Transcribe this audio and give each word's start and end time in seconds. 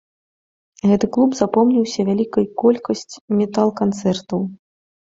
Гэты 0.91 1.05
клуб 1.17 1.35
запомніўся 1.41 2.07
вялікай 2.09 2.45
колькасць 2.63 3.09
метал-канцэртаў. 3.39 4.41